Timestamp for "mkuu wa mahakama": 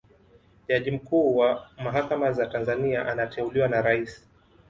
0.91-2.31